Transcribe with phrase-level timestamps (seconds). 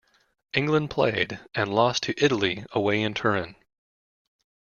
[0.53, 3.55] England played, and lost to, Italy away in Turin.